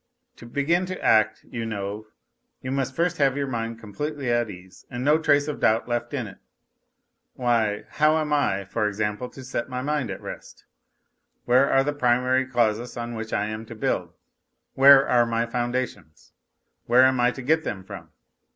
To 0.37 0.47
begin 0.47 0.87
to 0.87 0.99
act, 0.99 1.43
you 1.47 1.63
know, 1.63 2.07
you 2.63 2.71
must 2.71 2.95
first 2.95 3.17
have 3.19 3.37
your 3.37 3.45
mind 3.45 3.77
completely 3.79 4.31
at 4.31 4.49
ease 4.49 4.83
and 4.89 5.05
no 5.05 5.19
trace 5.19 5.47
of 5.47 5.59
doubt 5.59 5.87
left 5.87 6.11
in 6.11 6.25
it. 6.25 6.39
Why, 7.35 7.83
how 7.87 8.17
am 8.17 8.33
I, 8.33 8.65
for 8.65 8.87
example 8.87 9.29
to 9.29 9.43
set 9.43 9.69
my 9.69 9.83
mind 9.83 10.09
at 10.09 10.19
rest? 10.19 10.65
Where 11.45 11.69
are 11.69 11.83
the 11.83 11.93
primary 11.93 12.47
causes 12.47 12.97
on 12.97 13.13
which 13.13 13.31
I 13.31 13.45
am 13.45 13.63
to 13.67 13.75
build? 13.75 14.15
Where 14.73 15.07
are 15.07 15.27
my 15.27 15.45
foundations? 15.45 16.31
Where 16.87 17.05
am 17.05 17.19
I 17.19 17.29
to 17.29 17.43
get 17.43 17.63
them 17.63 17.83
from 17.83 18.09